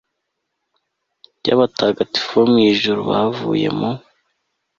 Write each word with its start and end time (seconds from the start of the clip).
y'abatagatifu 1.45 2.29
bo 2.37 2.45
mu 2.51 2.57
ijuru, 2.71 2.99
bavuye 3.09 3.67
mu 3.77 3.91